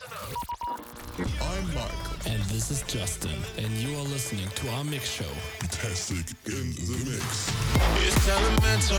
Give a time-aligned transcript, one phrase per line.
[0.00, 1.92] I'm Mark.
[2.26, 5.24] And this is Justin, and you are listening to our mix show.
[5.58, 7.52] Fantastic in the mix.
[8.00, 8.96] It's elemental.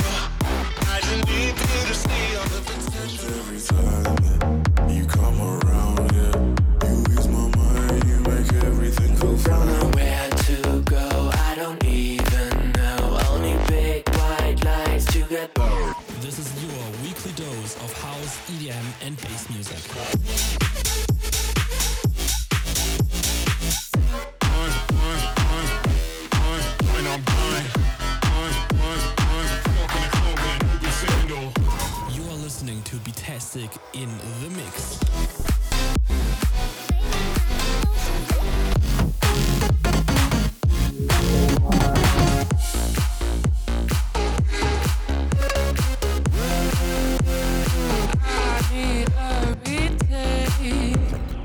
[0.85, 3.29] I just need you to see all the potential.
[3.39, 9.91] Every time you come around, yeah, you ease my mind, you make everything feel fine.
[9.93, 13.19] Where to go, I don't even know.
[13.31, 15.55] Only big white lights to get
[16.21, 20.62] This is your weekly dose of house, EDM, and bass music.
[33.53, 34.09] Betastic in
[34.41, 34.99] the mix.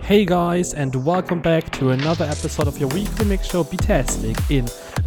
[0.02, 4.64] Hey guys, and welcome back to another episode of your weekly mix show Betastic in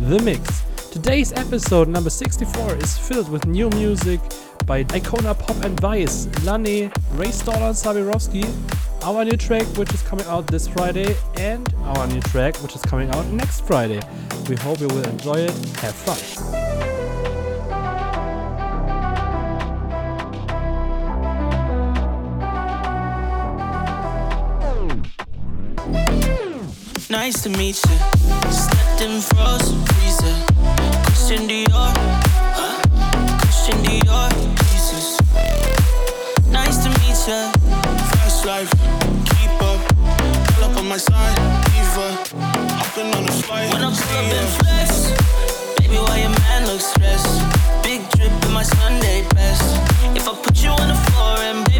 [0.08, 0.71] the Mix.
[0.92, 4.20] Today's episode number 64 is filled with new music
[4.66, 8.44] by Icona Pop and Vice, Lani, Ray Stoller and Sabirovsky,
[9.02, 12.82] our new track which is coming out this Friday, and our new track which is
[12.82, 14.02] coming out next Friday.
[14.50, 15.52] We hope you will enjoy it.
[15.78, 16.20] Have fun.
[27.10, 27.98] Nice to meet you.
[28.52, 30.51] Slept in frozen freezer.
[31.32, 31.94] Christian Dior.
[32.60, 32.76] Huh?
[33.40, 34.28] Christian Dior.
[34.68, 35.16] Jesus.
[36.52, 37.48] Nice to meet you.
[38.12, 38.70] Fast life,
[39.32, 39.80] keep up,
[40.52, 41.40] pull up on my side,
[41.72, 42.20] diva,
[42.76, 43.72] hopping on a flight.
[43.72, 44.42] When I'm pull up ya.
[44.42, 45.16] in flex.
[45.80, 47.40] Baby, why your man look stressed?
[47.82, 49.64] Big drip in my Sunday best.
[50.14, 51.71] If I put you on the floor and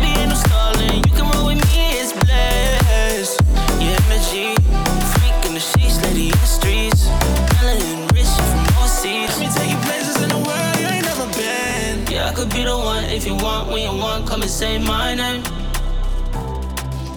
[13.42, 13.70] want.
[13.72, 15.44] When you want, come and say my name.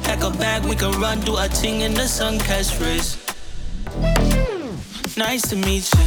[0.03, 3.17] Pack a bag, we can run, do a thing in the sun, catch race.
[5.17, 6.05] Nice to meet you.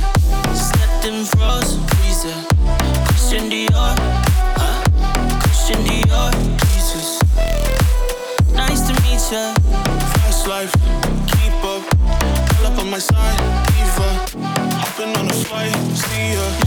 [0.53, 2.39] Slept in frozen freezer.
[3.07, 3.94] Christian Dior.
[4.59, 5.39] Huh?
[5.41, 6.31] Christian Dior.
[6.73, 7.22] Jesus.
[8.53, 9.45] Nice to meet you.
[10.13, 10.73] Fast life,
[11.31, 11.84] keep up,
[12.49, 14.09] pull up on my side, diva,
[14.78, 16.66] hopping on a flight, see ya.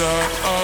[0.00, 0.57] up.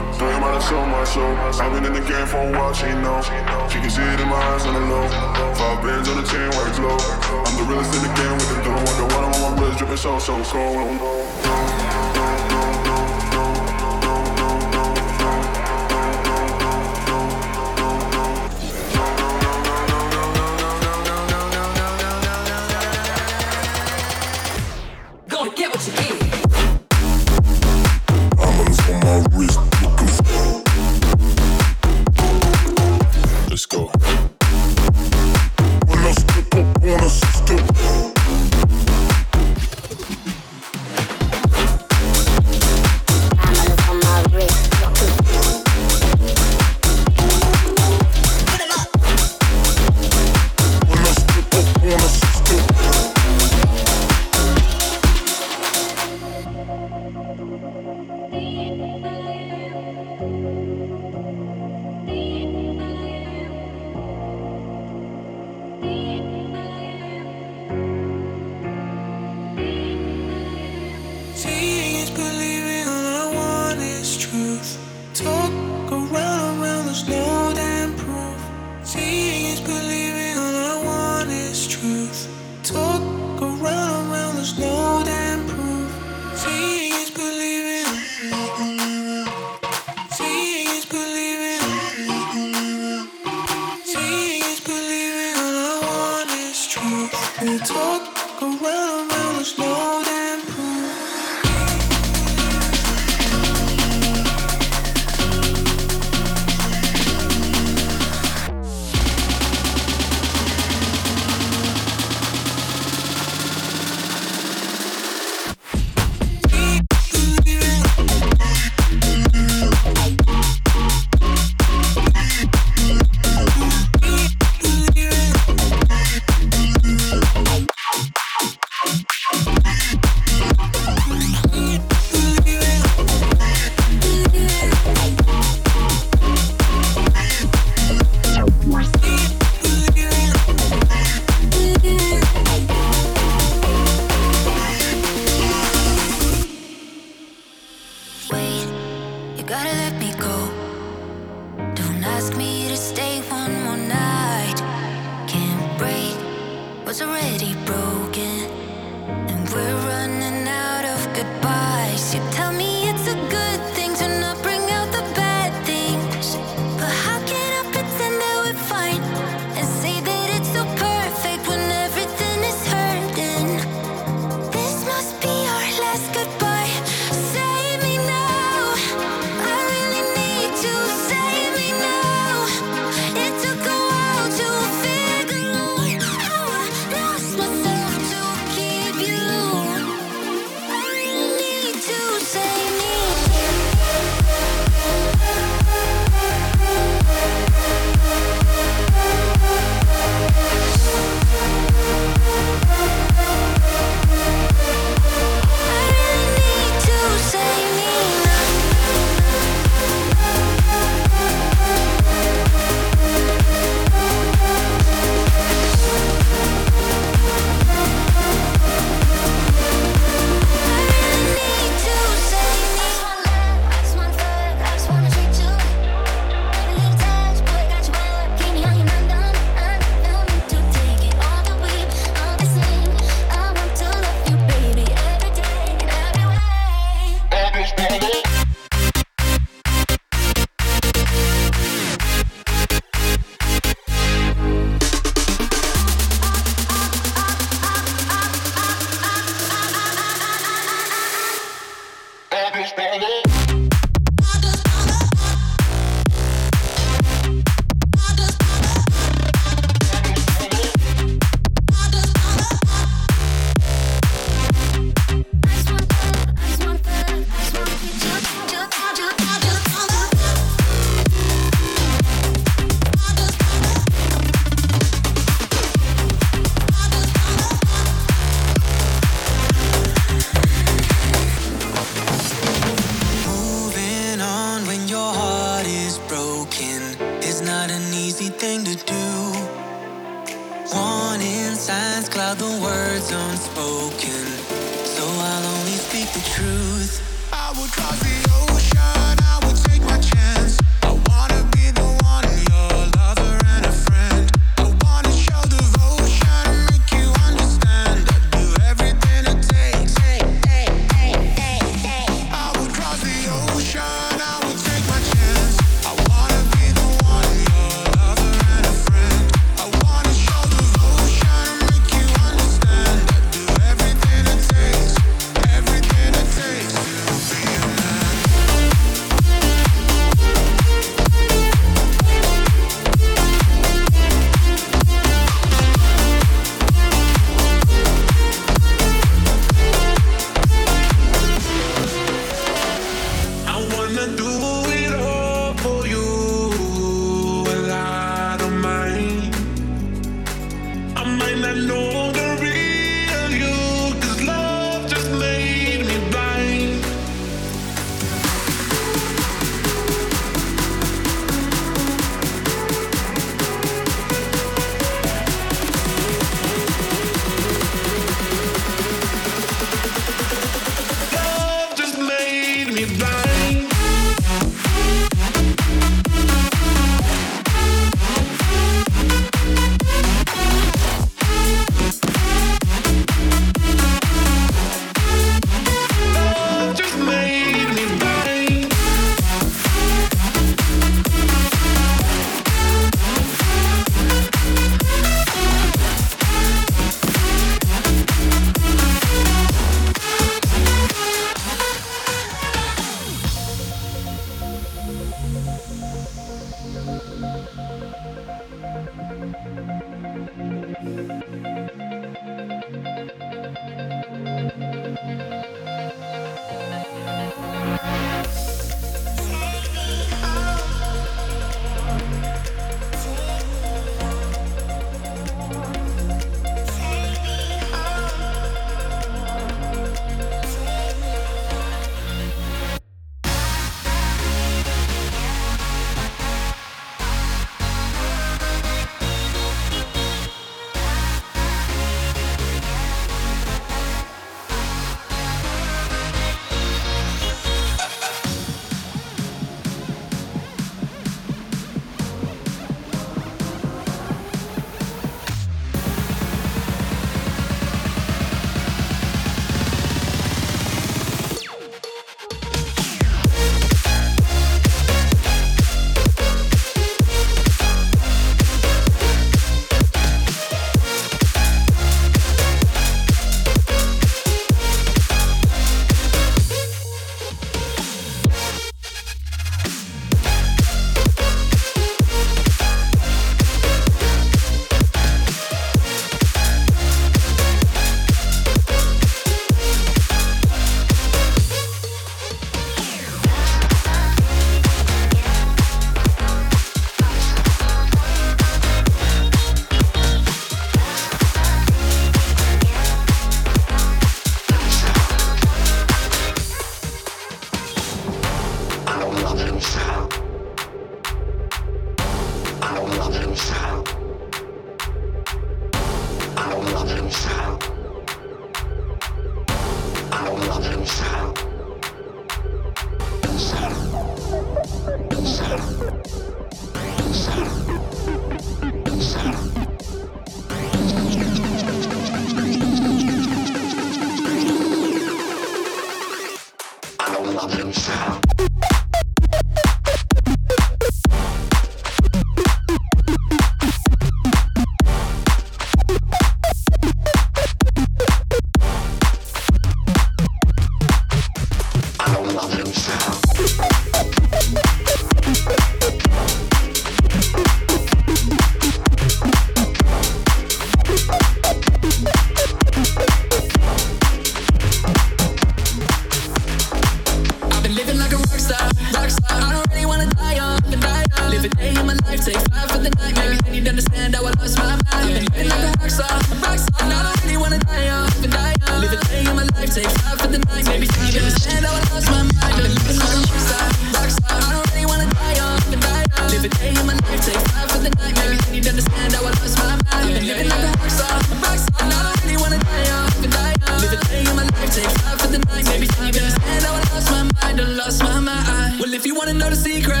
[598.88, 600.00] Well, if you wanna know the secret,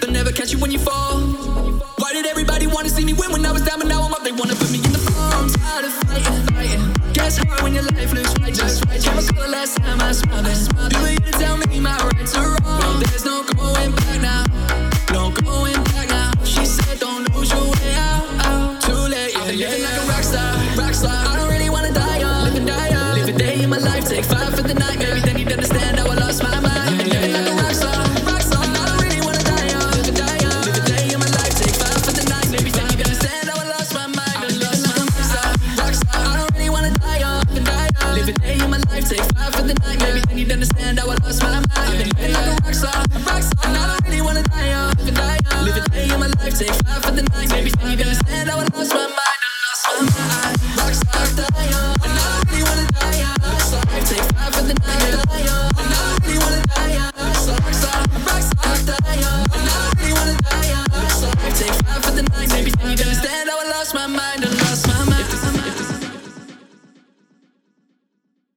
[0.00, 1.18] they'll never catch you when you fall.
[1.98, 4.22] Why did everybody wanna see me win when I was down, but now I'm up?
[4.22, 5.32] They wanna put me in the fall.
[5.32, 7.12] I'm tired of fighting, fighting.
[7.14, 9.04] Guess hard when your life looks righteous, righteous.
[9.06, 10.92] Can't recall the last time I smiled.
[10.92, 13.00] Do you to tell me my rights are wrong?
[13.00, 14.01] There's no going back.